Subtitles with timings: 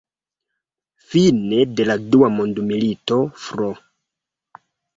[1.11, 3.65] Fine de la Dua Mondmilito, Fr.